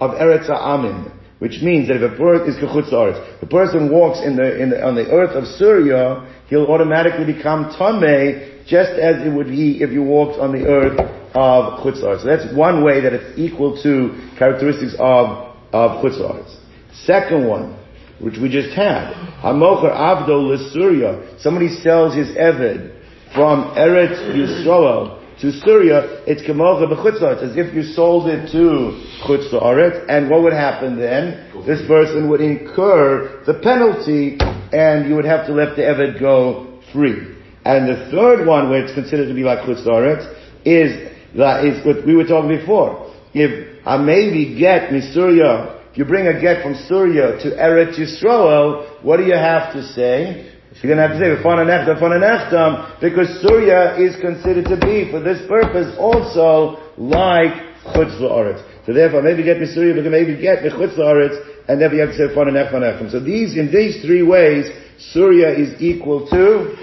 [0.02, 1.12] of Eretz Amin.
[1.40, 2.58] Which means that if a person is
[3.42, 7.72] a person walks in the, in the, on the earth of Syria, he'll automatically become
[7.80, 11.00] tamei, just as it would be if you walked on the earth
[11.36, 16.58] of chutz So that's one way that it's equal to characteristics of of chutz
[17.06, 17.79] Second one,
[18.20, 21.40] which we just had, hamocher avdo l'Syria.
[21.42, 22.96] Somebody sells his eved
[23.34, 28.92] from Eretz Yisrael to Syria, it's kemocha b'chutz as if you sold it to
[29.24, 31.50] chutz la'aretz, and what would happen then?
[31.66, 34.38] This person would incur the penalty,
[34.74, 37.38] and you would have to let the Eved go free.
[37.64, 40.28] And the third one, where it's considered to be like chutz la'aretz,
[40.66, 43.14] is that is what we were talking before.
[43.34, 49.04] If I maybe get Misuria, if you bring a get from Syria to Eretz Yisrael,
[49.04, 50.54] what do you have to say?
[50.82, 54.78] You're going to have to say, "V'fana nechtam, v'fana nechtam," because Surya is considered to
[54.78, 57.52] be, for this purpose, also like
[57.90, 58.64] chutz la'aretz.
[58.86, 61.36] So therefore, maybe get me Surya, but maybe get the chutz la'aretz,
[61.68, 64.70] and then you have to say, "V'fana nechtam, nechtam." So these, in these three ways,
[65.00, 66.78] Surya is equal to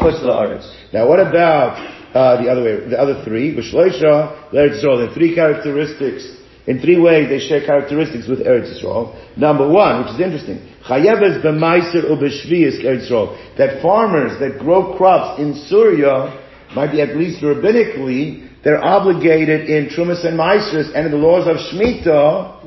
[0.00, 0.66] chutz la'aretz.
[0.92, 1.78] Now what about
[2.16, 3.54] uh, the other way, the other three?
[3.54, 9.14] B'shloisha, Eretz Yisrael, the three characteristics in three ways they share characteristics with Eretz Yisrael.
[9.36, 15.40] Number one, which is interesting, Chayeves b'maiser u'b'shviyas Eretz Yisrael, that farmers that grow crops
[15.40, 21.12] in Syria, might be at least rabbinically, they're obligated in Trumas and Meisers and in
[21.12, 22.58] the laws of Shemitah,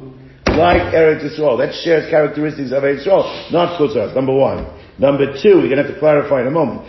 [0.57, 1.57] like Eretz Yisrael.
[1.57, 4.65] That shares characteristics of Eretz Yisrael, not Chutzras, number one.
[4.99, 6.87] Number two, we're going to have to clarify in a moment.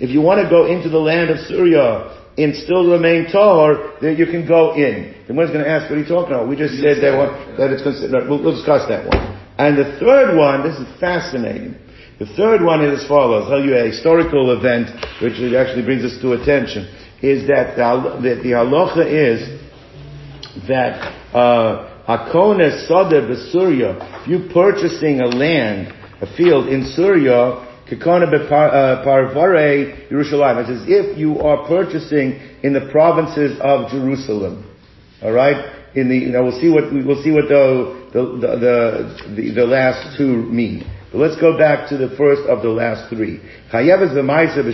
[0.00, 4.16] If you want to go into the land of Syria, and still remain tahor, then
[4.16, 5.14] you can go in.
[5.28, 6.48] The one's going to ask, what are you talking about?
[6.48, 9.20] We just said that one, that it's considered, we'll, we'll discuss that one.
[9.58, 11.76] And the third one, this is fascinating.
[12.18, 13.44] The third one is as follows.
[13.44, 14.88] I'll tell you a historical event,
[15.20, 16.88] which actually brings us to attention,
[17.20, 19.60] is that the, that the halacha is
[20.68, 21.00] that,
[21.34, 29.04] uh, Akone Soder Besuria, if you're purchasing a land, a field in Syria, Kekona uh,
[29.04, 30.62] Parvare Yerushalayim.
[30.62, 34.64] It's as if you are purchasing in the provinces of Jerusalem.
[35.22, 35.80] Alright?
[35.94, 39.66] In the, you know, we'll see what, we'll see what the, the, the, the, the
[39.66, 40.88] last two mean.
[41.12, 43.40] But let's go back to the first of the last three.
[43.70, 44.64] Chayev is the Maisa.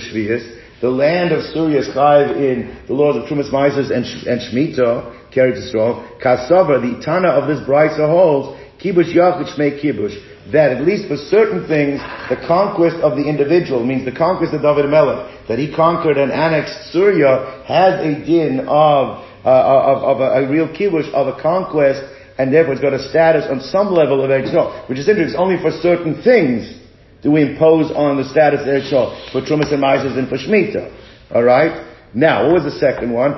[0.81, 5.57] The land of Syria is in the laws of Trumas Maisers and, and Shemitah, carried
[5.57, 6.07] to strong.
[6.23, 10.15] Kasava, the Tana of this Brisa holds, Kibush Yachid Shmei Kibush.
[10.53, 14.63] That at least for certain things, the conquest of the individual means the conquest of
[14.63, 20.21] David Melech, that he conquered and annexed Syria, has a din of uh, of, of
[20.21, 22.03] a, a, real kibush of a conquest,
[22.39, 24.53] and therefore it's got a status on some level of Eretz
[24.89, 25.33] which is interesting.
[25.33, 26.75] It's only for certain things
[27.23, 30.93] do we impose on the status of Eretz for Trumas and Mises and for Shemitah.
[31.31, 31.87] Alright?
[32.15, 33.33] Now, what was the second one?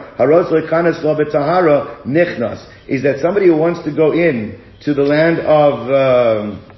[2.06, 2.64] Nichnas.
[2.88, 6.69] Is that somebody who wants to go in to the land of, um,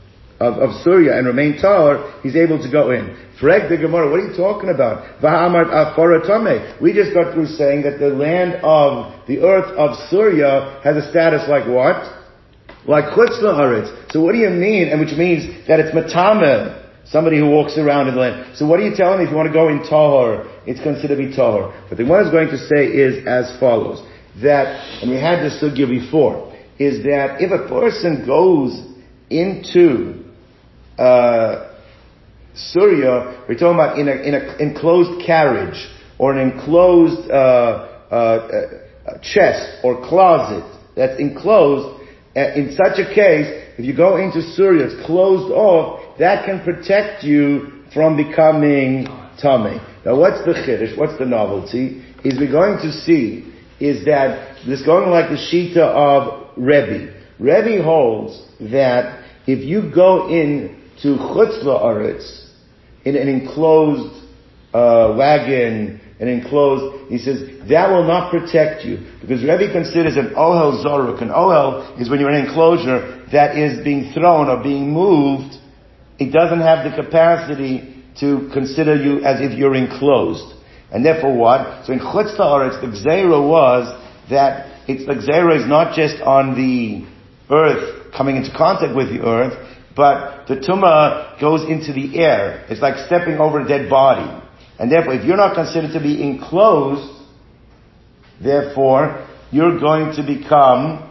[0.42, 3.16] of, of Syria and remain tahor, he's able to go in.
[3.40, 5.22] Freg the Gemara, what are you talking about?
[6.80, 11.08] We just got through saying that the land of the earth of Syria has a
[11.10, 12.02] status like what?
[12.86, 14.88] Like chutz So what do you mean?
[14.88, 18.56] And which means that it's matame, somebody who walks around in the land.
[18.56, 19.24] So what are you telling me?
[19.24, 21.88] If you want to go in tahor, it's considered to be tahor.
[21.88, 24.04] But the one is going to say is as follows:
[24.42, 24.66] that,
[25.00, 28.92] and we had this sugya before, is that if a person goes
[29.30, 30.22] into
[30.98, 31.72] uh,
[32.54, 38.14] Syria, we're talking about in an in a enclosed carriage or an enclosed uh, uh,
[38.14, 42.00] uh, chest or closet that's enclosed.
[42.34, 43.46] In such a case,
[43.78, 46.18] if you go into Syria, it's closed off.
[46.18, 49.06] That can protect you from becoming
[49.40, 49.78] tummy.
[50.04, 50.96] Now, what's the chiddush?
[50.96, 52.02] What's the novelty?
[52.24, 57.14] Is we're going to see is that this going like the shita of Rebbe.
[57.38, 62.48] Rebbe holds that if you go in to chutz la'aretz,
[63.04, 64.24] in an enclosed
[64.72, 68.98] uh, wagon, an enclosed, he says, that will not protect you.
[69.20, 71.20] Because Rebbe considers an ohel zoruk.
[71.20, 75.56] An ohel is when you're in an enclosure that is being thrown or being moved.
[76.18, 80.54] It doesn't have the capacity to consider you as if you're enclosed.
[80.92, 81.86] And therefore what?
[81.86, 83.88] So in Chutz Ta'aretz, the Gzeira was
[84.30, 87.06] that it's the Gzeira is not just on the
[87.50, 89.54] earth, coming into contact with the earth,
[89.94, 92.64] but the tumah goes into the air.
[92.68, 94.30] It's like stepping over a dead body.
[94.78, 97.24] And therefore, if you're not considered to be enclosed,
[98.42, 101.10] therefore, you're going to become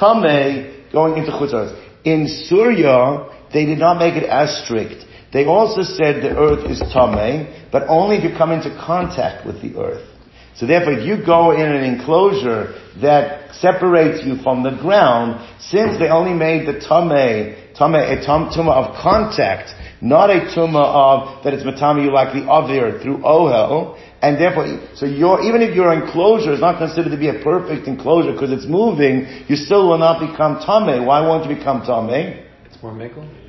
[0.00, 1.80] tameh going into chutzars.
[2.04, 5.04] In Surya, they did not make it as strict.
[5.32, 9.60] They also said the earth is tameh, but only if you come into contact with
[9.60, 10.08] the earth.
[10.56, 15.98] So therefore, if you go in an enclosure that separates you from the ground, since
[15.98, 21.52] they only made the tameh Tama, a tum, of contact, not a tuma of that
[21.54, 25.92] it's matami you like the avir through ohel, and therefore, so your even if your
[25.92, 29.98] enclosure is not considered to be a perfect enclosure because it's moving, you still will
[29.98, 31.04] not become tame.
[31.04, 32.44] Why won't you become tame?
[32.64, 33.43] It's more mekel.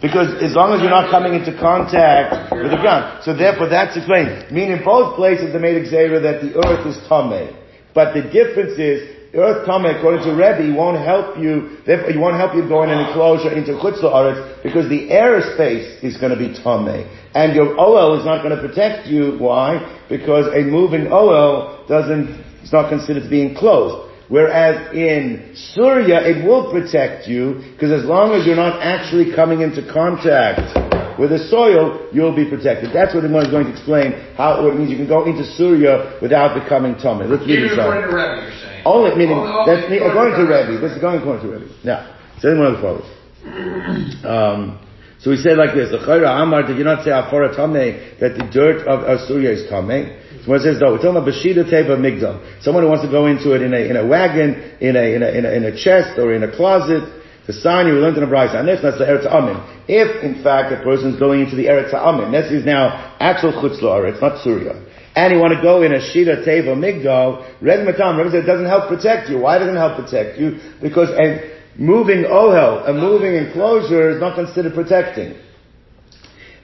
[0.00, 3.24] Because as long as you're not coming into contact with the ground.
[3.24, 4.46] So therefore that's explained.
[4.50, 7.50] Meaning both places they made exera that the earth is tame.
[7.94, 12.36] But the difference is earth tame, according to Rebbe, won't help you, therefore, you won't
[12.36, 16.38] help you go in an enclosure into Chutz La'aretz, because the airspace is going to
[16.38, 17.10] be tame.
[17.34, 19.36] And your OL is not going to protect you.
[19.38, 19.82] Why?
[20.08, 24.07] Because a moving OL doesn't, it's not considered to be enclosed.
[24.28, 29.62] Whereas in Surya, it will protect you, because as long as you're not actually coming
[29.62, 30.76] into contact
[31.18, 32.92] with the soil, you'll be protected.
[32.92, 35.44] That's what the one is going to explain how it means you can go into
[35.56, 37.24] Surya without becoming tummy.
[37.24, 38.82] Let's read this according to Rebbe, you're saying.
[38.84, 40.72] Only meaning that's according, according to Rebbe.
[40.76, 41.66] This is going according to Rebbe.
[41.82, 43.08] Now, say one of the follows.
[44.28, 44.78] Um,
[45.20, 48.36] so we say like this: The Chayra Amar did you not say Afora Tameh that
[48.38, 50.27] the dirt of Syria is Tameh?
[50.56, 52.62] It says though, we're talking about Bashida Teva Migdal.
[52.62, 55.22] Someone who wants to go into it in a, in a wagon, in a, in
[55.22, 57.04] a, in a, in a chest, or in a closet.
[57.46, 59.56] The sign you learned in a bride, and that's the Eretz Amin.
[59.88, 63.52] If, in fact, a person is going into the Eretz Amin, this is now actual
[63.52, 64.84] Chutz it's not Surya.
[65.16, 68.46] And you want to go in a Shida Teva Migdal, Red Matam, Rebbe said it
[68.46, 69.38] doesn't help protect you.
[69.38, 70.60] Why doesn't it help protect you?
[70.82, 75.34] Because a moving ohel, a moving enclosure is not considered protecting.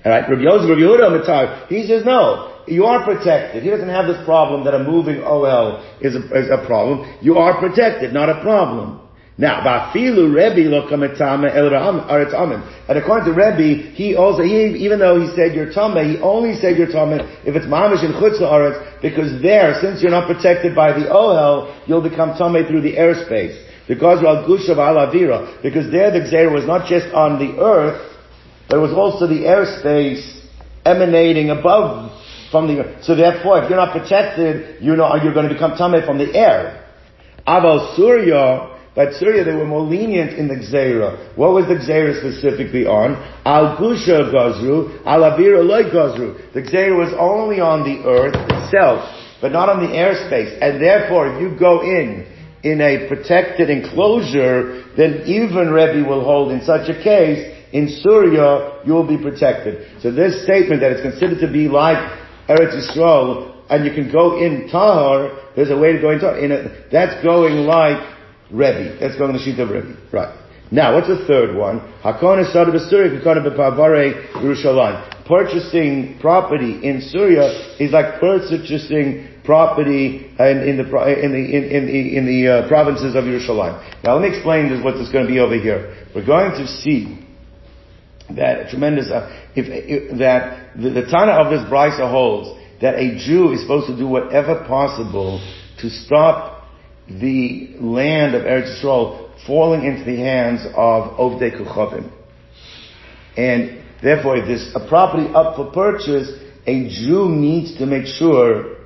[0.05, 3.63] Alright, Rabbi Yosef, Rabbi Yehuda, he says no you are protected.
[3.63, 7.19] He doesn't have this problem that a moving OL is a, is a problem.
[7.21, 9.01] You are protected, not a problem.
[9.37, 12.63] Now, Bafilu Rebbe lokametame el aretz amen.
[12.89, 16.55] And according to Rebbe, he also, he, even though he said you're tame, he only
[16.61, 20.75] said you're tame if it's mamish and chutz aretz, because there, since you're not protected
[20.75, 23.59] by the OL, you'll become tame through the airspace.
[23.89, 28.14] Because al gushav alavira, because there the gzeir was not just on the earth,
[28.69, 30.43] but it was also the airspace
[30.85, 32.11] emanating above
[32.51, 36.05] from the so therefore if you're not protected, you know you're going to become tameh
[36.05, 36.81] from the air.
[37.47, 41.37] Aval Surya, but Surya they were more lenient in the Gzeira.
[41.37, 43.17] What was the Gzeira specifically on?
[43.45, 46.53] Al Gusha Gazru, Al Avira Gazru.
[46.55, 49.05] The Gzeira was only on the earth itself,
[49.41, 50.57] but not on the airspace.
[50.63, 52.27] And therefore, if you go in
[52.63, 58.81] in a protected enclosure, then even Rebbe will hold in such a case, in Syria,
[58.87, 60.01] you will be protected.
[60.01, 61.99] So this statement that it's considered to be like
[62.49, 66.39] Eretz Yisrael, and you can go in Tahar, there's a way to go in Tahar.
[66.39, 67.99] In a, that's going like
[68.51, 68.99] Rebbe.
[69.01, 69.97] That's going the sheet of Rebbe.
[70.13, 70.39] Right.
[70.71, 71.81] Now, what's the third one?
[73.43, 75.27] B'Pavare, Yerushalayim.
[75.27, 80.85] Purchasing property in Syria is like purchasing property in, in the
[81.25, 84.05] in the in, in the in the uh, provinces of Yerushalayim.
[84.05, 86.07] Now, let me explain this, what is going to be over here.
[86.15, 87.24] We're going to see
[88.31, 93.17] that tremendous uh, if, if, that the, the Tana of this brisa holds that a
[93.19, 95.41] Jew is supposed to do whatever possible
[95.81, 96.65] to stop
[97.09, 102.11] the land of Eretz Yisrael falling into the hands of Ovdei Kuchavim.
[103.37, 106.33] And therefore, if there's a property up for purchase,
[106.67, 108.77] a Jew needs to make sure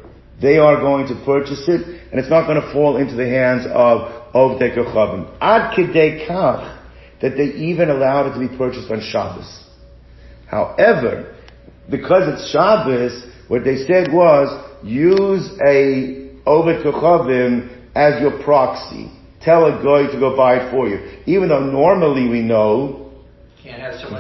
[0.41, 3.67] they are going to purchase it, and it's not going to fall into the hands
[3.67, 5.37] of Ovdei Kuchavim.
[5.41, 6.78] Ad Kedei Kach,
[7.21, 9.65] that they even allowed it to be purchased on Shabbos.
[10.47, 11.35] However,
[11.91, 14.49] because it's Shabbos, what they said was,
[14.85, 19.11] use a Oved Kuchavim as your proxy.
[19.41, 21.21] Tell a guy to go buy it for you.
[21.27, 23.13] Even though normally we know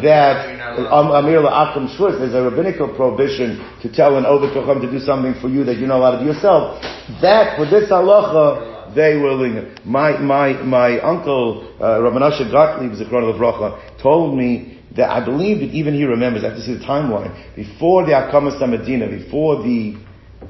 [0.02, 4.98] that Amir La'akim Shvus, there's a rabbinical prohibition to tell an Oved Kuchavim to do
[4.98, 6.82] something for you that you're not allowed to do yourself.
[7.22, 9.86] That, for this halacha, they were lenient.
[9.86, 15.60] My, my, my uncle, uh, Rabbi Nasha Gottlieb, Zikron Levracha, told me that I believe
[15.60, 19.62] that even he remembers, I have to see the timeline, before the Akamas Medina, before
[19.62, 19.94] the,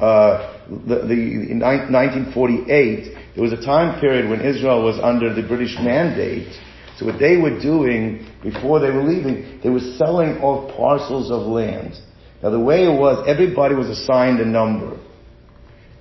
[0.01, 5.47] uh, the, the, in 1948, there was a time period when Israel was under the
[5.47, 6.49] British mandate.
[6.97, 11.43] So what they were doing before they were leaving, they were selling off parcels of
[11.43, 11.95] land.
[12.43, 14.99] Now the way it was, everybody was assigned a number.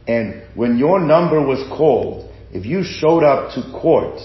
[0.08, 4.20] And when your number was called, if you showed up to court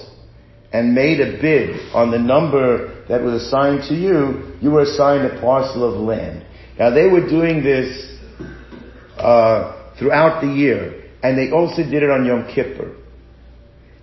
[0.73, 5.27] and made a bid on the number that was assigned to you, you were assigned
[5.27, 6.47] a parcel of land.
[6.79, 8.19] Now they were doing this
[9.19, 12.97] uh, throughout the year, and they also did it on Yom Kippur.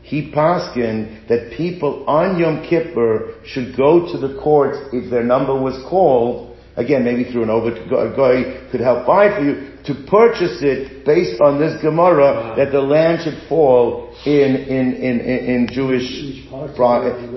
[0.02, 5.54] He paskin that people on Yom Kippur should go to the courts if their number
[5.54, 6.49] was called,
[6.80, 11.42] again, maybe through an over guy could help buy for you, to purchase it based
[11.42, 16.08] on this Gemara that the land should fall in in in in, in Jewish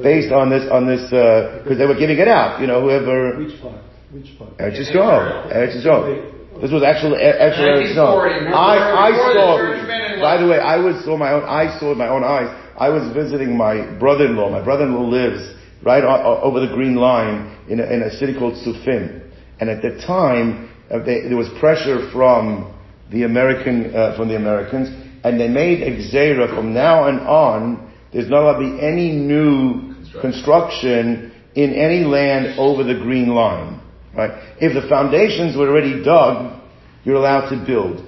[0.02, 2.60] based on this on this because uh, they were giving it out.
[2.60, 3.38] You know, whoever.
[3.38, 3.82] Which part?
[4.12, 4.56] Which part?
[4.58, 5.50] Eretz Yisrael.
[5.50, 6.60] Eretz Yisrael.
[6.60, 8.52] This was actually actually Eretz Yisrael.
[8.54, 8.76] I
[9.06, 10.20] I saw.
[10.20, 11.44] By the way, I was saw my own.
[11.44, 12.50] I saw with my own eyes.
[12.78, 14.50] I was visiting my brother-in-law.
[14.50, 19.31] My brother-in-law lives right over the Green Line in a, in a city called Tzufim.
[19.62, 22.76] And at the time, uh, they, there was pressure from
[23.12, 24.88] the American, uh, from the Americans,
[25.22, 29.94] and they made a from now and on, there's not allowed to be any new
[29.94, 30.20] construction.
[30.20, 33.80] construction in any land over the green line.
[34.16, 34.32] Right?
[34.60, 36.60] If the foundations were already dug,
[37.04, 38.04] you're allowed to build.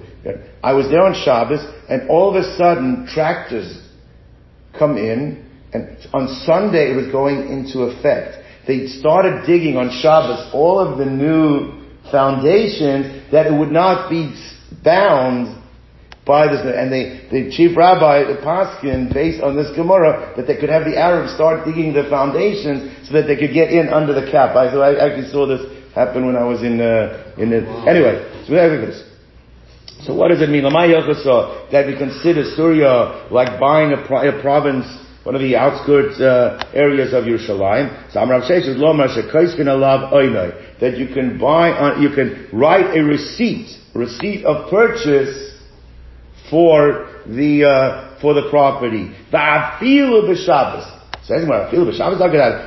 [0.61, 3.81] I was there on Shabbos, and all of a sudden, tractors
[4.77, 8.44] come in, and on Sunday it was going into effect.
[8.67, 14.33] They started digging on Shabbos all of the new foundations that it would not be
[14.83, 15.61] bound
[16.25, 20.57] by this, and they, the chief rabbi, the Paskin, based on this Gemara, that they
[20.57, 24.13] could have the Arabs start digging the foundations so that they could get in under
[24.13, 24.55] the cap.
[24.55, 25.61] I, so I actually saw this
[25.93, 28.53] happen when I was in, uh, in the, anyway, so.
[30.05, 30.63] So what does it mean?
[30.63, 34.85] That we consider Syria like buying a, pro- a province,
[35.25, 38.13] one of the outskirts uh, areas of Yerushalayim.
[38.13, 38.63] So Amrav says,
[40.79, 45.57] that you can buy, on, you can write a receipt, receipt of purchase
[46.51, 49.11] for the uh, for the property.
[49.33, 50.91] Va'afilu b'Shabbos.
[51.25, 52.19] Says Gemara, Shabbos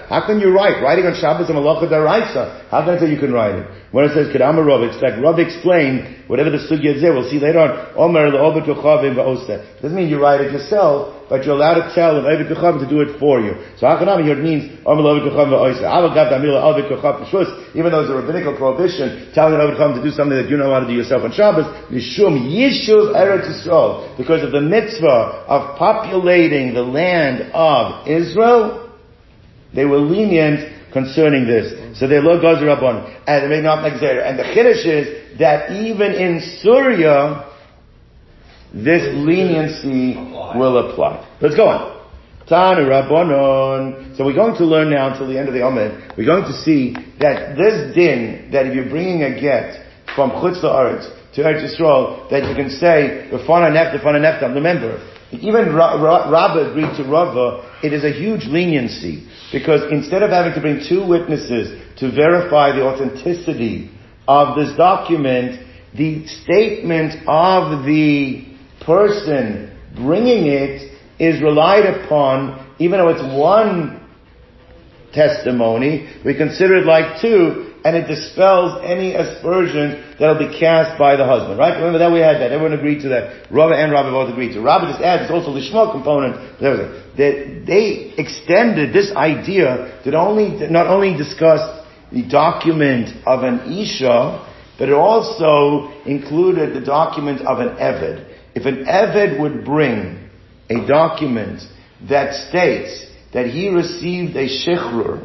[0.09, 0.83] How can you write?
[0.83, 2.69] Writing on Shabbos a malacha deraisa.
[2.69, 3.88] How can I say you can write it?
[3.91, 7.15] When it says Kedama Rav, like Rav explained whatever the sugya is there.
[7.15, 7.97] We'll see later on.
[7.97, 9.81] Omer le'obet kochavim va'oseh.
[9.81, 13.01] Doesn't mean you write it yourself, but you're allowed to tell obet kochavim to do
[13.01, 13.57] it for you.
[13.81, 15.89] So Hakanami here means Omer le'obet kochavim va'oseh.
[15.89, 17.25] Avagav damir le'obet kochavim.
[17.75, 20.71] Even though it's a rabbinical prohibition, telling an kochavim to do something that you know
[20.71, 25.79] how to do yourself on Shabbos, Mishum Yishuv Eretz Yisrael, because of the mitzvah of
[25.79, 28.85] populating the land of Israel.
[29.75, 31.73] They were lenient concerning this.
[31.95, 34.29] So they look goes on, and they may not make zera.
[34.29, 37.49] And the chiddush is that even in Syria,
[38.73, 40.17] this leniency
[40.59, 41.27] will apply.
[41.41, 41.99] Let's go on.
[42.49, 44.17] Tanu Rabbanon.
[44.17, 46.17] So we're going to learn now until the end of the Amud.
[46.17, 49.85] We're going to see that this din, that if you're bringing a get
[50.15, 54.55] from Chutz La'aretz to Eretz Yisrael, that you can say, B'fana nefta, b'fana nefta.
[54.55, 54.99] Remember,
[55.33, 60.31] even Ra- Ra- Rabba agreed to Rava, it is a huge leniency because instead of
[60.31, 63.91] having to bring two witnesses to verify the authenticity
[64.27, 68.47] of this document, the statement of the
[68.85, 74.01] person bringing it is relied upon, even though it's one
[75.13, 81.17] testimony, we consider it like two, and it dispels any aspersion that'll be cast by
[81.17, 81.75] the husband, right?
[81.75, 82.53] Remember that we had that.
[82.53, 83.51] Everyone agreed to that.
[83.51, 84.61] Rabbi and Rabbi both agreed to.
[84.61, 86.61] Rabbi just adds, it's also the Shmuel component.
[86.61, 94.45] That they extended this idea that only, not only discussed the document of an Isha,
[94.79, 98.27] but it also included the document of an Eved.
[98.55, 100.29] If an Eved would bring
[100.69, 101.63] a document
[102.07, 105.25] that states that he received a shichrur,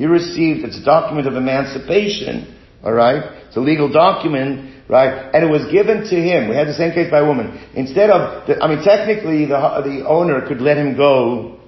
[0.00, 3.22] he received, it's a document of emancipation, alright?
[3.48, 5.28] It's a legal document, right?
[5.34, 6.48] And it was given to him.
[6.48, 7.60] We had the same case by a woman.
[7.74, 11.60] Instead of, the, I mean, technically the, the owner could let him go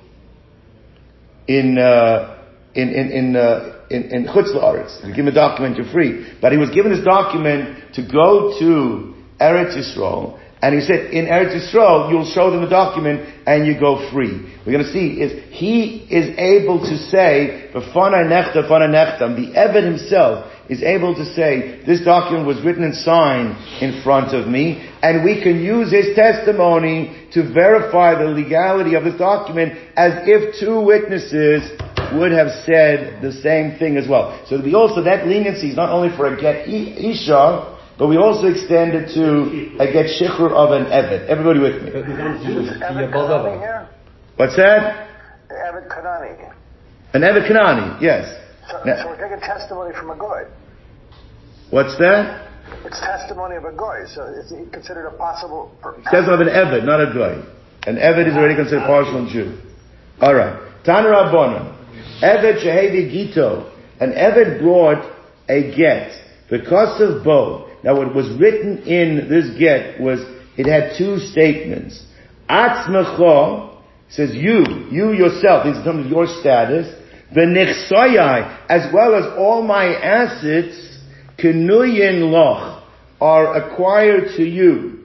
[1.46, 5.04] in, uh, in, in, in, uh, in, in Chutz La'aretz.
[5.08, 6.32] give him a document, you're free.
[6.40, 11.26] But he was given his document to go to Eretz Yisrael, and he said, in
[11.26, 14.48] Eretz Yisrael, you'll show them the document and you go free.
[14.64, 19.58] We're going to see is he is able to say, "V'fana nechta, fana nechtam." The
[19.58, 24.46] Eved himself is able to say, "This document was written and signed in front of
[24.46, 30.28] me," and we can use his testimony to verify the legality of this document as
[30.28, 31.68] if two witnesses
[32.14, 34.38] would have said the same thing as well.
[34.46, 37.72] So we also that leniency is not only for a get isha,
[38.02, 41.28] but we also extend it to a get shikhr of an evet.
[41.28, 41.90] Everybody with me?
[41.92, 43.14] Eved
[44.34, 45.06] What's that?
[45.48, 46.52] Eved Kanani.
[47.14, 48.26] An evet kanani, yes.
[48.68, 50.42] So, Now- so we're taking testimony from a goy.
[51.70, 52.48] What's that?
[52.84, 55.70] It's testimony of a goy, so is he considered a possible...
[55.80, 57.38] per- It says of an evet, not a goy.
[57.86, 59.58] An evet is already considered partial Jew.
[60.20, 60.58] All right.
[60.82, 61.72] Tan Rabbanon.
[62.20, 63.70] Evet shehevi gito.
[64.00, 65.04] An evet brought
[65.48, 66.10] a get.
[66.50, 67.71] Because of both.
[67.82, 70.20] Now what was written in this get was,
[70.56, 72.04] it had two statements.
[72.48, 73.76] Atzmecho
[74.08, 76.94] says you, you yourself, in terms of your status,
[77.34, 80.98] the nechsoyai, as well as all my assets,
[81.38, 82.84] kenuyin loch,
[83.20, 85.00] are acquired to you.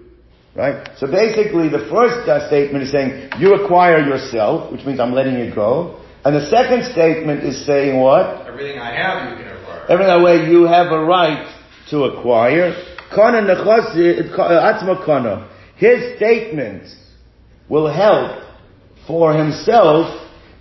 [0.56, 0.90] Right?
[0.98, 5.38] So basically the first uh, statement is saying, you acquire yourself, which means I'm letting
[5.38, 6.02] you go.
[6.26, 8.46] And the second statement is saying what?
[8.48, 9.86] Everything I have, you can acquire.
[9.88, 11.57] Every that way you have a right
[11.90, 12.74] to acquire.
[13.14, 15.50] Kana nechasi- atzma kana.
[15.78, 16.96] His statements
[17.70, 18.44] will help
[19.06, 20.08] for himself,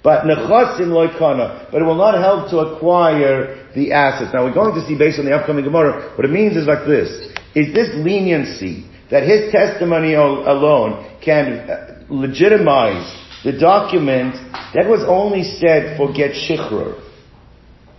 [0.03, 1.71] but nechasim loikana.
[1.71, 4.33] But it will not help to acquire the assets.
[4.33, 6.87] Now we're going to see based on the upcoming Gemara, what it means is like
[6.87, 7.09] this.
[7.55, 13.15] Is this leniency that his testimony alone can uh, legitimize
[13.45, 14.35] the document
[14.75, 17.06] that was only said for get shichrur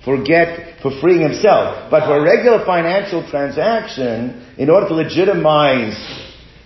[0.07, 1.91] for get for freeing himself.
[1.91, 5.99] But for a regular financial transaction, in order to legitimize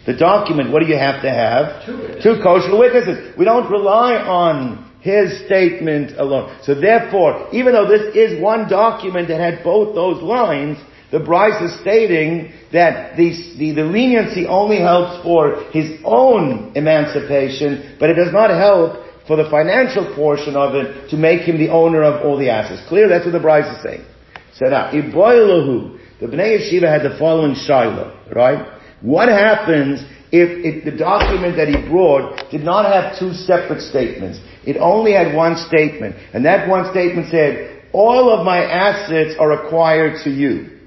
[0.06, 1.84] the document, what do you have to have?
[1.84, 2.20] Two.
[2.22, 3.36] Two kosher witnesses.
[3.36, 6.56] We don't rely on his statement alone.
[6.62, 10.78] So therefore, even though this is one document that had both those lines,
[11.10, 17.98] the Braisa is stating that the, the, the leniency only helps for his own emancipation,
[18.00, 21.70] but it does not help for the financial portion of it to make him the
[21.70, 22.88] owner of all the assets.
[22.88, 23.08] Clear?
[23.08, 24.06] That's what the Braisa is saying.
[24.56, 28.80] So now, Iboilahu, the Bnei Yeshiva had the following shaila, right?
[29.02, 30.02] What happens
[30.32, 34.40] if it, the document that he brought did not have two separate statements?
[34.66, 36.16] It only had one statement.
[36.34, 40.80] And that one statement said, all of my assets are acquired to you.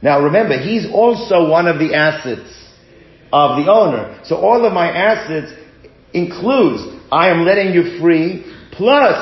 [0.00, 2.54] Now remember, he's also one of the assets
[3.32, 4.20] of the owner.
[4.24, 5.52] So all of my assets
[6.14, 9.16] includes, I am letting you free, plus,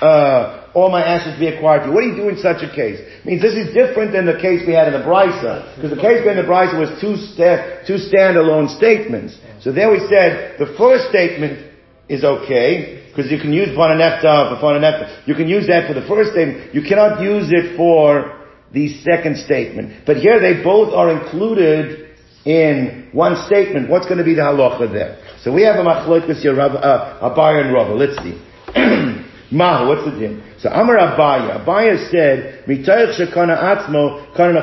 [0.00, 1.92] uh, all my assets be acquired to you.
[1.94, 2.98] What do you do in such a case?
[2.98, 5.76] It means this is different than the case we had in the Brisa.
[5.76, 9.38] Because the case we had in the Brisa was two, sta- two standalone statements.
[9.60, 11.72] So there we said, the first statement
[12.08, 15.26] is okay, because you can use Vananefta for Vananefta.
[15.26, 16.74] You can use that for the first statement.
[16.74, 20.04] You cannot use it for the second statement.
[20.04, 22.03] But here they both are included
[22.44, 23.88] in one statement.
[23.88, 25.18] What's going to be the halacha there?
[25.42, 27.94] So we have a machlokas here, uh, Abaya and Rava.
[27.94, 28.40] Let's see.
[29.50, 30.42] Mahu, what's the din?
[30.58, 34.62] So Amar Abaya, Abaya said, Mitayach shekana atzmo kana.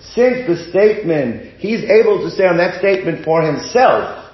[0.00, 4.26] Since the statement, he's able to say on that statement for himself,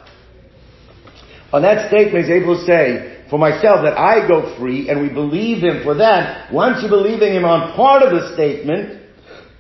[1.52, 5.08] on that statement, he's able to say, for myself, that I go free, and we
[5.08, 6.52] believe him for that.
[6.52, 9.03] Once you're believing him on part of the statement,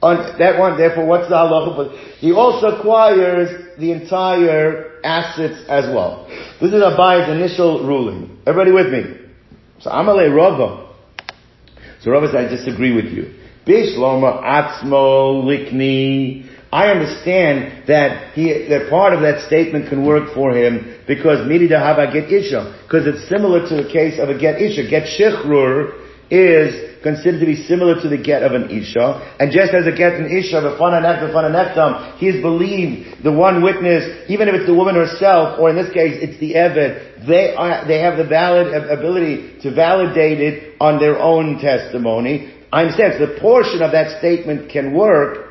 [0.04, 1.76] on that one, therefore, what's the halacha?
[1.76, 6.26] But he also acquires the entire assets as well.
[6.60, 8.38] This is Abaye's initial ruling.
[8.46, 9.02] Everybody with me?
[9.80, 10.92] So Amalei Rava.
[12.02, 13.34] So Rava said, I disagree with you.
[13.66, 16.50] Bishloma Atzmo Likni.
[16.70, 21.68] I understand that he, that part of that statement can work for him because midi
[21.68, 24.90] dahava get isha, because it's similar to the case of a get isha.
[24.90, 29.36] Get shichrur is considered to be similar to the get of an Isha.
[29.38, 33.62] And just as a get an Isha, the fananektam, fananektam, he is believed, the one
[33.62, 37.54] witness, even if it's the woman herself, or in this case, it's the Eved, they
[37.54, 42.52] are, they have the valid ability to validate it on their own testimony.
[42.72, 45.46] I understand, so the portion of that statement can work,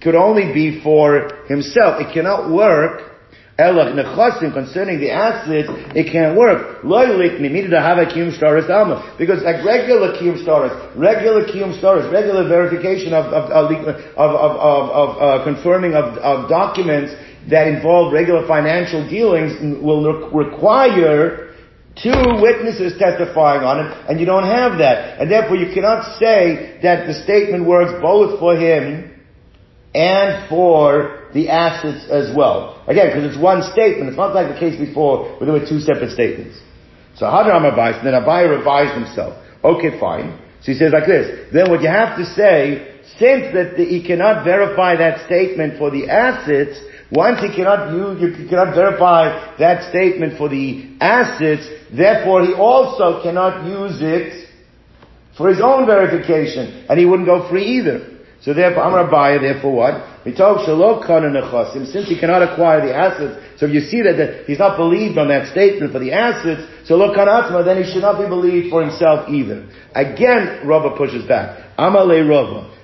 [0.00, 2.00] could only be for himself.
[2.00, 3.07] It cannot work
[3.58, 6.82] Elach nechasim concerning the assets, it can't work.
[6.84, 8.30] Loyalik needed to have a kiyum
[8.70, 13.98] alma because like regular kiyum staris, regular kiyum staris, regular verification of of of of,
[14.16, 17.12] of, of uh, confirming of, of documents
[17.50, 21.50] that involve regular financial dealings will re- require
[21.96, 26.78] two witnesses testifying on it, and you don't have that, and therefore you cannot say
[26.84, 29.17] that the statement works both for him
[29.94, 32.82] and for the assets as well.
[32.86, 34.08] Again, because it's one statement.
[34.08, 36.58] It's not like the case before where there were two separate statements.
[37.16, 39.42] So Hadram Abai, then Abai revised himself.
[39.64, 40.38] Okay, fine.
[40.62, 41.52] So he says like this.
[41.52, 45.90] Then what you have to say, since that the, he cannot verify that statement for
[45.90, 46.78] the assets,
[47.10, 53.22] once he cannot use, you cannot verify that statement for the assets, therefore he also
[53.22, 54.48] cannot use it
[55.36, 58.17] for his own verification, and he wouldn't go free either.
[58.40, 60.04] So therefore, Amar Abaya, therefore what?
[60.24, 65.18] Since he cannot acquire the assets, so if you see that, that he's not believed
[65.18, 68.70] on that statement for the assets, so lo kanatma, then he should not be believed
[68.70, 69.66] for himself either.
[69.94, 71.76] Again, Rava pushes back.
[71.76, 72.77] Amale Rava.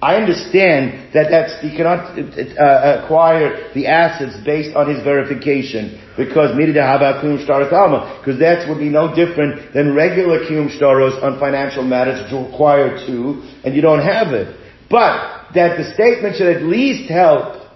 [0.00, 6.56] I understand that that's, he cannot uh, acquire the assets based on his verification because
[6.56, 13.06] because that would be no different than regular kiyum shtaros on financial matters which require
[13.06, 14.56] two, and you don't have it.
[14.88, 17.68] But that the statement should at least help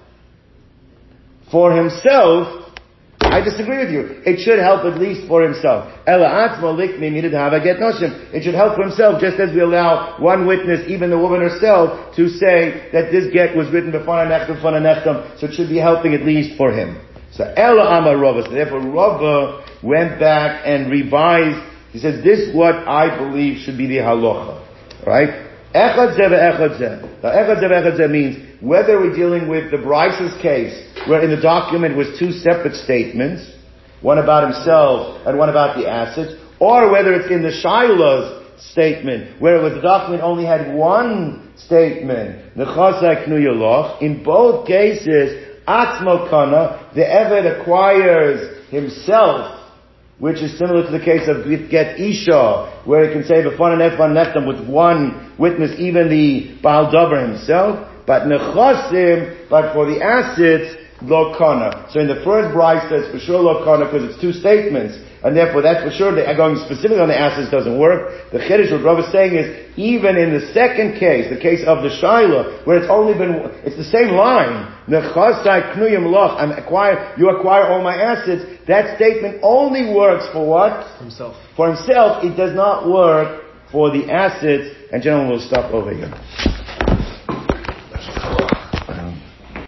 [1.51, 2.62] for himself
[3.33, 4.21] I disagree with you.
[4.29, 5.89] It should help at least for himself.
[6.07, 6.15] It
[8.45, 12.29] should help for himself just as we allow one witness, even the woman herself, to
[12.29, 16.59] say that this get was written before Anechtam, so it should be helping at least
[16.59, 17.01] for him.
[17.33, 18.43] So Ella Amar Rava.
[18.45, 21.59] So therefore Rava went back and revised.
[21.93, 24.61] He says, this is what I believe should be the halacha.
[25.07, 25.49] Right?
[25.75, 27.01] Echad zeh echad zeh.
[27.23, 31.31] Now echad zeh echad zeh means whether we're dealing with the Braisa's case, where in
[31.31, 33.45] the document was two separate statements,
[34.01, 38.41] one about himself and one about the assets, or whether it's in the shaila's
[38.71, 42.57] statement, where it was the document only had one statement.
[44.01, 49.59] In both cases, atzmo kana, the Eved acquires himself
[50.23, 53.83] which is similar to the case of get Isha, where it can say b'fan and
[53.83, 56.89] efan nechtam with one witness, even the Baal
[57.27, 61.89] himself, but nechasim, but for the assets, lo kana.
[61.91, 65.37] So in the first bride says for sure lo kana because it's two statements, and
[65.37, 66.15] therefore that's for sure.
[66.15, 68.31] That going specifically on the assets doesn't work.
[68.33, 69.47] The chiddush what Rav is saying is
[69.77, 73.77] even in the second case, the case of the shaila, where it's only been it's
[73.77, 74.71] the same line.
[74.89, 76.39] Nechasai knuyim loch.
[76.39, 78.43] I'm acquire you acquire all my assets.
[78.67, 80.87] That statement only works for what?
[80.99, 81.37] Himself.
[81.57, 84.75] For himself, it does not work for the assets.
[84.93, 86.13] And gentlemen, we'll stop over here
[88.09, 88.62] much.